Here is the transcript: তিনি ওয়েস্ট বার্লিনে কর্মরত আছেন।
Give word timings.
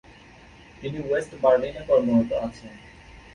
তিনি 0.79 0.99
ওয়েস্ট 1.07 1.31
বার্লিনে 1.43 1.81
কর্মরত 1.87 2.31
আছেন। 2.45 2.73